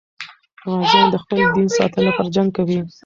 غازیان 0.73 1.07
د 1.11 1.15
خپل 1.23 1.37
دین 1.55 1.67
ساتنې 1.77 2.03
لپاره 2.07 2.33
جنګ 2.35 2.49
کوي. 2.57 2.79